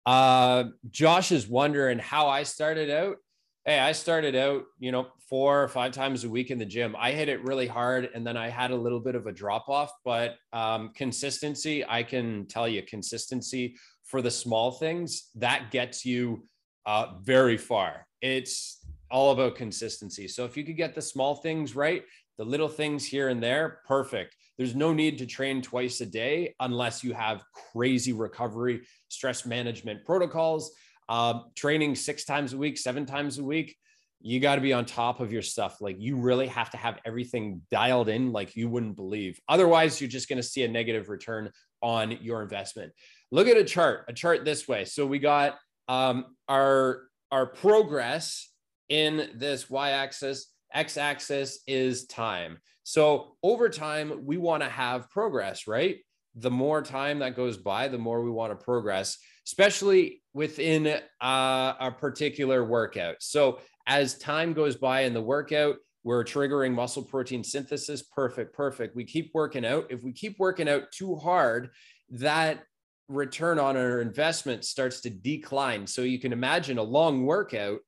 Uh, 0.05 0.65
Josh 0.89 1.33
is 1.33 1.47
wondering 1.47 1.99
how 1.99 2.29
I 2.29 2.43
started 2.43 2.89
out. 2.89 3.17
Hey, 3.63 3.77
I 3.77 3.91
started 3.91 4.35
out, 4.35 4.63
you 4.79 4.91
know, 4.91 5.09
four 5.29 5.61
or 5.61 5.67
five 5.67 5.91
times 5.91 6.23
a 6.23 6.29
week 6.29 6.49
in 6.49 6.57
the 6.57 6.65
gym. 6.65 6.95
I 6.97 7.11
hit 7.11 7.29
it 7.29 7.43
really 7.43 7.67
hard 7.67 8.09
and 8.15 8.25
then 8.25 8.35
I 8.35 8.49
had 8.49 8.71
a 8.71 8.75
little 8.75 8.99
bit 8.99 9.13
of 9.13 9.27
a 9.27 9.31
drop 9.31 9.69
off, 9.69 9.91
but 10.03 10.37
um, 10.51 10.89
consistency, 10.95 11.85
I 11.87 12.01
can 12.01 12.47
tell 12.47 12.67
you, 12.67 12.81
consistency 12.81 13.75
for 14.03 14.23
the 14.23 14.31
small 14.31 14.71
things 14.71 15.29
that 15.35 15.69
gets 15.69 16.03
you 16.03 16.47
uh, 16.87 17.19
very 17.21 17.55
far. 17.55 18.07
It's 18.19 18.83
all 19.11 19.31
about 19.31 19.57
consistency. 19.57 20.27
So 20.27 20.43
if 20.43 20.57
you 20.57 20.63
could 20.63 20.77
get 20.77 20.95
the 20.95 21.01
small 21.03 21.35
things 21.35 21.75
right, 21.75 22.03
the 22.39 22.45
little 22.45 22.67
things 22.67 23.05
here 23.05 23.29
and 23.29 23.43
there, 23.43 23.81
perfect. 23.87 24.35
There's 24.57 24.73
no 24.73 24.91
need 24.91 25.19
to 25.19 25.27
train 25.27 25.61
twice 25.61 26.01
a 26.01 26.07
day 26.07 26.55
unless 26.61 27.03
you 27.03 27.13
have 27.13 27.43
crazy 27.71 28.11
recovery, 28.11 28.81
stress 29.07 29.45
management 29.45 30.03
protocols. 30.03 30.71
Uh, 31.11 31.41
training 31.57 31.93
six 31.93 32.23
times 32.23 32.53
a 32.53 32.57
week, 32.57 32.77
seven 32.77 33.05
times 33.05 33.37
a 33.37 33.43
week, 33.43 33.75
you 34.21 34.39
got 34.39 34.55
to 34.55 34.61
be 34.61 34.71
on 34.71 34.85
top 34.85 35.19
of 35.19 35.29
your 35.29 35.41
stuff. 35.41 35.81
Like 35.81 35.97
you 35.99 36.15
really 36.15 36.47
have 36.47 36.69
to 36.69 36.77
have 36.77 36.99
everything 37.03 37.61
dialed 37.69 38.07
in 38.07 38.31
like 38.31 38.55
you 38.55 38.69
wouldn't 38.69 38.95
believe. 38.95 39.37
Otherwise, 39.49 39.99
you're 39.99 40.09
just 40.09 40.29
going 40.29 40.37
to 40.37 40.43
see 40.43 40.63
a 40.63 40.69
negative 40.69 41.09
return 41.09 41.51
on 41.81 42.11
your 42.21 42.41
investment. 42.41 42.93
Look 43.29 43.49
at 43.49 43.57
a 43.57 43.65
chart, 43.65 44.05
a 44.07 44.13
chart 44.13 44.45
this 44.45 44.69
way. 44.69 44.85
So 44.85 45.05
we 45.05 45.19
got 45.19 45.57
um, 45.89 46.27
our 46.47 47.03
our 47.29 47.45
progress 47.45 48.49
in 48.87 49.29
this 49.35 49.69
y-axis 49.69 50.47
x-axis 50.73 51.59
is 51.67 52.05
time 52.05 52.57
so 52.83 53.35
over 53.43 53.69
time 53.69 54.25
we 54.25 54.37
want 54.37 54.63
to 54.63 54.69
have 54.69 55.09
progress 55.09 55.67
right 55.67 55.97
the 56.35 56.51
more 56.51 56.81
time 56.81 57.19
that 57.19 57.35
goes 57.35 57.57
by 57.57 57.87
the 57.87 57.97
more 57.97 58.21
we 58.21 58.31
want 58.31 58.57
to 58.57 58.63
progress 58.63 59.17
especially 59.45 60.21
within 60.33 60.87
uh, 61.21 61.73
a 61.79 61.93
particular 61.97 62.63
workout 62.63 63.15
so 63.19 63.59
as 63.87 64.17
time 64.17 64.53
goes 64.53 64.75
by 64.75 65.01
in 65.01 65.13
the 65.13 65.21
workout 65.21 65.75
we're 66.03 66.23
triggering 66.23 66.73
muscle 66.73 67.03
protein 67.03 67.43
synthesis 67.43 68.03
perfect 68.03 68.53
perfect 68.53 68.95
we 68.95 69.03
keep 69.03 69.31
working 69.33 69.65
out 69.65 69.85
if 69.89 70.03
we 70.03 70.11
keep 70.11 70.39
working 70.39 70.69
out 70.69 70.83
too 70.91 71.15
hard 71.15 71.69
that 72.09 72.63
return 73.11 73.59
on 73.59 73.77
our 73.77 74.01
investment 74.01 74.65
starts 74.65 75.01
to 75.01 75.09
decline. 75.09 75.85
So 75.85 76.01
you 76.01 76.19
can 76.19 76.33
imagine 76.33 76.77
a 76.77 76.83
long 76.83 77.25
workout 77.25 77.79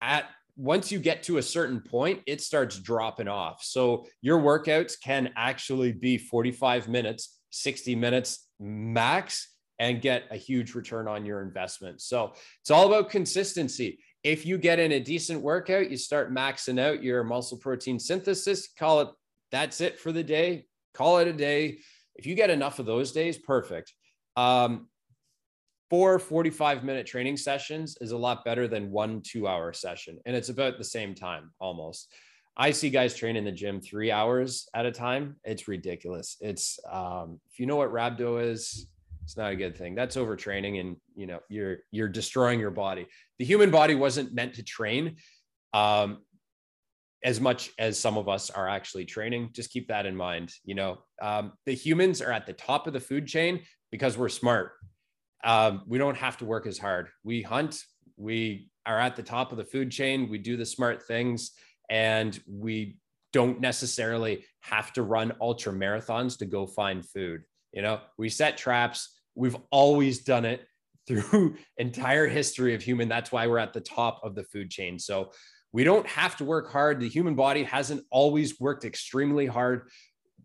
at 0.00 0.26
once 0.56 0.92
you 0.92 0.98
get 0.98 1.22
to 1.22 1.38
a 1.38 1.42
certain 1.42 1.80
point, 1.80 2.20
it 2.26 2.40
starts 2.40 2.78
dropping 2.78 3.28
off. 3.28 3.62
So 3.62 4.06
your 4.20 4.38
workouts 4.38 4.94
can 5.02 5.32
actually 5.36 5.92
be 5.92 6.18
45 6.18 6.88
minutes, 6.88 7.39
60 7.50 7.94
minutes 7.96 8.48
max 8.58 9.54
and 9.78 10.02
get 10.02 10.24
a 10.30 10.36
huge 10.36 10.74
return 10.74 11.08
on 11.08 11.24
your 11.24 11.42
investment. 11.42 12.00
So 12.00 12.32
it's 12.60 12.70
all 12.70 12.86
about 12.86 13.10
consistency. 13.10 13.98
If 14.22 14.44
you 14.44 14.58
get 14.58 14.78
in 14.78 14.92
a 14.92 15.00
decent 15.00 15.40
workout, 15.40 15.90
you 15.90 15.96
start 15.96 16.34
maxing 16.34 16.78
out 16.78 17.02
your 17.02 17.24
muscle 17.24 17.56
protein 17.56 17.98
synthesis, 17.98 18.68
call 18.78 19.00
it 19.00 19.08
that's 19.50 19.80
it 19.80 19.98
for 19.98 20.12
the 20.12 20.22
day, 20.22 20.66
call 20.94 21.18
it 21.18 21.28
a 21.28 21.32
day 21.32 21.78
If 22.14 22.26
you 22.26 22.34
get 22.34 22.50
enough 22.50 22.78
of 22.78 22.86
those 22.86 23.12
days, 23.12 23.38
perfect. 23.38 23.94
Um, 24.36 24.88
four 25.88 26.18
45 26.18 26.84
minute 26.84 27.06
training 27.06 27.36
sessions 27.36 27.96
is 28.00 28.12
a 28.12 28.18
lot 28.18 28.44
better 28.44 28.68
than 28.68 28.90
one 28.90 29.22
two 29.22 29.48
hour 29.48 29.72
session. 29.72 30.18
And 30.26 30.36
it's 30.36 30.50
about 30.50 30.78
the 30.78 30.84
same 30.84 31.14
time 31.14 31.50
almost. 31.58 32.12
I 32.60 32.72
see 32.72 32.90
guys 32.90 33.14
train 33.14 33.36
in 33.36 33.44
the 33.46 33.52
gym 33.52 33.80
three 33.80 34.12
hours 34.12 34.68
at 34.74 34.84
a 34.84 34.92
time. 34.92 35.36
It's 35.44 35.66
ridiculous. 35.66 36.36
It's 36.42 36.78
um, 36.92 37.40
if 37.50 37.58
you 37.58 37.64
know 37.64 37.76
what 37.76 37.90
rhabdo 37.90 38.50
is, 38.50 38.86
it's 39.24 39.34
not 39.38 39.50
a 39.50 39.56
good 39.56 39.78
thing. 39.78 39.94
That's 39.94 40.14
overtraining, 40.14 40.78
and 40.78 40.96
you 41.16 41.26
know 41.26 41.40
you're 41.48 41.78
you're 41.90 42.06
destroying 42.06 42.60
your 42.60 42.70
body. 42.70 43.06
The 43.38 43.46
human 43.46 43.70
body 43.70 43.94
wasn't 43.94 44.34
meant 44.34 44.56
to 44.56 44.62
train 44.62 45.16
um, 45.72 46.18
as 47.24 47.40
much 47.40 47.70
as 47.78 47.98
some 47.98 48.18
of 48.18 48.28
us 48.28 48.50
are 48.50 48.68
actually 48.68 49.06
training. 49.06 49.52
Just 49.54 49.70
keep 49.70 49.88
that 49.88 50.04
in 50.04 50.14
mind. 50.14 50.52
You 50.62 50.74
know, 50.74 50.98
um, 51.22 51.54
the 51.64 51.72
humans 51.72 52.20
are 52.20 52.30
at 52.30 52.44
the 52.44 52.52
top 52.52 52.86
of 52.86 52.92
the 52.92 53.00
food 53.00 53.26
chain 53.26 53.62
because 53.90 54.18
we're 54.18 54.28
smart. 54.28 54.72
Um, 55.44 55.84
we 55.86 55.96
don't 55.96 56.18
have 56.18 56.36
to 56.36 56.44
work 56.44 56.66
as 56.66 56.76
hard. 56.76 57.08
We 57.24 57.40
hunt. 57.40 57.82
We 58.18 58.68
are 58.84 58.98
at 58.98 59.16
the 59.16 59.22
top 59.22 59.50
of 59.50 59.56
the 59.56 59.64
food 59.64 59.90
chain. 59.90 60.28
We 60.28 60.36
do 60.36 60.58
the 60.58 60.66
smart 60.66 61.06
things 61.06 61.52
and 61.90 62.40
we 62.46 62.96
don't 63.32 63.60
necessarily 63.60 64.44
have 64.60 64.92
to 64.94 65.02
run 65.02 65.32
ultra 65.40 65.72
marathons 65.72 66.38
to 66.38 66.46
go 66.46 66.66
find 66.66 67.04
food. 67.04 67.42
You 67.72 67.82
know, 67.82 68.00
we 68.16 68.28
set 68.28 68.56
traps. 68.56 69.20
We've 69.34 69.56
always 69.70 70.20
done 70.20 70.44
it 70.44 70.66
through 71.08 71.56
entire 71.76 72.28
history 72.28 72.74
of 72.74 72.82
human. 72.82 73.08
That's 73.08 73.32
why 73.32 73.46
we're 73.46 73.58
at 73.58 73.72
the 73.72 73.80
top 73.80 74.20
of 74.22 74.34
the 74.34 74.44
food 74.44 74.70
chain. 74.70 74.98
So 74.98 75.32
we 75.72 75.82
don't 75.84 76.06
have 76.06 76.36
to 76.36 76.44
work 76.44 76.70
hard. 76.70 77.00
The 77.00 77.08
human 77.08 77.34
body 77.34 77.64
hasn't 77.64 78.04
always 78.10 78.60
worked 78.60 78.84
extremely 78.84 79.46
hard. 79.46 79.88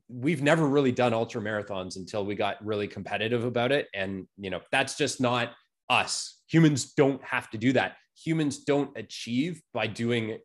We've 0.08 0.42
never 0.42 0.68
really 0.68 0.92
done 0.92 1.14
ultra 1.14 1.42
marathons 1.42 1.98
until 1.98 2.26
we 2.26 2.36
got 2.36 2.64
really 2.66 2.88
competitive 2.88 3.44
about 3.44 3.72
it. 3.72 3.88
And, 3.94 4.28
you 4.38 4.50
know, 4.50 4.62
that's 4.72 4.98
just 4.98 5.20
not 5.20 5.52
us. 5.90 6.42
Humans 6.48 6.94
don't 6.94 7.24
have 7.24 7.50
to 7.52 7.58
do 7.58 7.74
that. 7.74 7.98
Humans 8.24 8.60
don't 8.66 8.96
achieve 8.98 9.62
by 9.74 9.88
doing 9.88 10.38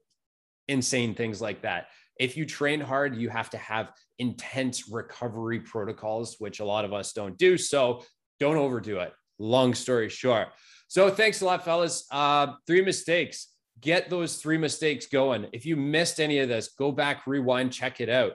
insane 0.71 1.15
things 1.15 1.41
like 1.41 1.63
that. 1.63 1.89
If 2.19 2.37
you 2.37 2.47
train 2.47 2.81
hard, 2.81 3.17
you 3.17 3.29
have 3.29 3.51
to 3.51 3.59
have 3.59 3.93
intense 4.19 4.89
recovery 4.89 5.61
protocols, 5.61 6.37
which 6.39 6.61
a 6.61 6.65
lot 6.65 6.85
of 6.85 6.93
us 6.93 7.13
don't 7.13 7.37
do. 7.39 7.59
So 7.59 8.05
don't 8.39 8.57
overdo 8.57 9.01
it. 9.01 9.13
Long 9.39 9.75
story 9.75 10.09
short. 10.09 10.49
So 10.89 11.11
thanks 11.11 11.41
a 11.41 11.45
lot, 11.47 11.65
fellas. 11.65 12.07
Uh, 12.11 12.55
three 12.67 12.83
mistakes. 12.83 13.49
Get 13.81 14.11
those 14.11 14.37
three 14.37 14.59
mistakes 14.59 15.07
going. 15.07 15.47
If 15.53 15.65
you 15.65 15.77
missed 15.77 16.21
any 16.21 16.39
of 16.41 16.49
this, 16.49 16.69
go 16.69 16.93
back, 16.93 17.27
rewind, 17.27 17.73
check 17.73 18.01
it 18.01 18.11
out. 18.11 18.33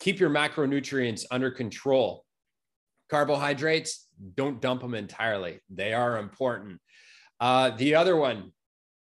Keep 0.00 0.20
your 0.20 0.30
macronutrients 0.30 1.24
under 1.30 1.50
control. 1.50 2.24
Carbohydrates, 3.10 4.06
don't 4.34 4.60
dump 4.60 4.82
them 4.82 4.94
entirely. 4.94 5.60
They 5.70 5.92
are 5.92 6.18
important. 6.18 6.80
Uh, 7.40 7.70
the 7.70 7.96
other 7.96 8.16
one, 8.16 8.52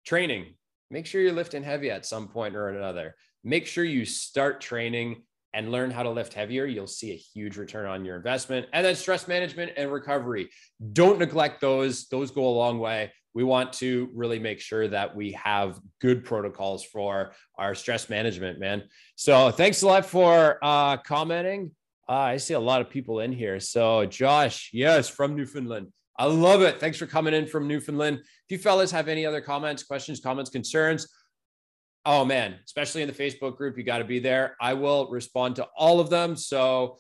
training 0.06 0.56
make 0.90 1.06
sure 1.06 1.22
you're 1.22 1.34
lifting 1.34 1.64
heavy 1.64 1.92
at 1.92 2.06
some 2.06 2.28
point 2.28 2.56
or 2.56 2.70
another. 2.70 3.16
Make 3.44 3.68
sure 3.68 3.84
you 3.84 4.06
start 4.06 4.62
training 4.62 5.24
and 5.54 5.72
learn 5.72 5.92
how 5.92 6.04
to 6.04 6.10
lift 6.10 6.34
heavier. 6.34 6.66
You'll 6.66 6.88
see 6.88 7.12
a 7.12 7.16
huge 7.16 7.58
return 7.58 7.86
on 7.86 8.06
your 8.06 8.16
investment. 8.16 8.68
And 8.74 8.86
then 8.86 8.96
stress 8.96 9.28
management 9.28 9.72
and 9.78 9.92
recovery. 9.92 10.50
Don't 10.94 11.20
neglect 11.20 11.62
those, 11.62 12.08
those 12.10 12.32
go 12.32 12.46
a 12.46 12.50
long 12.50 12.80
way. 12.80 13.12
We 13.34 13.44
want 13.44 13.74
to 13.74 14.10
really 14.14 14.40
make 14.40 14.60
sure 14.60 14.88
that 14.88 15.16
we 15.16 15.32
have 15.34 15.80
good 16.02 16.26
protocols 16.26 16.84
for 16.84 17.32
our 17.58 17.76
stress 17.76 18.10
management, 18.10 18.60
man. 18.60 18.84
So 19.16 19.52
thanks 19.52 19.82
a 19.84 19.88
lot 19.88 20.06
for 20.06 20.58
uh, 20.62 20.98
commenting. 20.98 21.72
Uh, 22.10 22.14
I 22.14 22.38
see 22.38 22.54
a 22.54 22.60
lot 22.60 22.82
of 22.82 22.90
people 22.90 23.20
in 23.20 23.32
here. 23.32 23.60
So, 23.60 24.06
Josh, 24.06 24.70
yes, 24.74 25.10
from 25.10 25.36
Newfoundland. 25.36 25.88
I 26.18 26.26
love 26.26 26.62
it. 26.62 26.80
Thanks 26.80 26.98
for 26.98 27.06
coming 27.06 27.34
in 27.34 27.46
from 27.46 27.68
Newfoundland. 27.68 28.18
If 28.20 28.50
you 28.50 28.58
fellas 28.58 28.92
have 28.92 29.08
any 29.08 29.26
other 29.26 29.42
comments, 29.42 29.84
questions, 29.84 30.20
comments, 30.20 30.50
concerns, 30.50 31.08
oh 32.06 32.26
man, 32.26 32.56
especially 32.66 33.04
in 33.04 33.08
the 33.08 33.14
Facebook 33.14 33.58
group, 33.58 33.78
you 33.78 33.84
got 33.84 34.00
to 34.00 34.06
be 34.06 34.20
there. 34.20 34.56
I 34.60 34.74
will 34.74 35.10
respond 35.10 35.58
to 35.58 35.68
all 35.78 36.00
of 36.00 36.10
them. 36.10 36.36
So, 36.36 36.98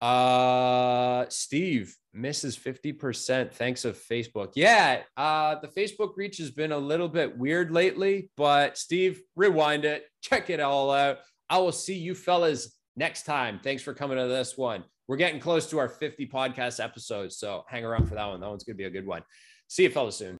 uh, 0.00 1.26
Steve 1.28 1.96
misses 2.12 2.56
50%. 2.56 3.52
Thanks 3.52 3.84
of 3.84 3.98
Facebook. 3.98 4.52
Yeah. 4.54 5.02
Uh, 5.16 5.56
the 5.60 5.68
Facebook 5.68 6.12
reach 6.16 6.38
has 6.38 6.50
been 6.50 6.72
a 6.72 6.78
little 6.78 7.08
bit 7.08 7.36
weird 7.36 7.70
lately, 7.70 8.30
but 8.36 8.78
Steve, 8.78 9.20
rewind 9.36 9.84
it, 9.84 10.04
check 10.22 10.50
it 10.50 10.60
all 10.60 10.90
out. 10.90 11.18
I 11.48 11.58
will 11.58 11.72
see 11.72 11.94
you 11.94 12.14
fellas 12.14 12.76
next 12.96 13.24
time. 13.24 13.60
Thanks 13.62 13.82
for 13.82 13.94
coming 13.94 14.18
to 14.18 14.26
this 14.26 14.56
one. 14.56 14.84
We're 15.08 15.16
getting 15.16 15.40
close 15.40 15.70
to 15.70 15.78
our 15.78 15.88
50 15.88 16.26
podcast 16.26 16.82
episodes. 16.82 17.36
So 17.36 17.64
hang 17.68 17.84
around 17.84 18.06
for 18.06 18.16
that 18.16 18.26
one. 18.26 18.40
That 18.40 18.48
one's 18.48 18.64
going 18.64 18.74
to 18.74 18.78
be 18.78 18.84
a 18.84 18.90
good 18.90 19.06
one. 19.06 19.22
See 19.68 19.84
you 19.84 19.90
fellas 19.90 20.16
soon. 20.16 20.34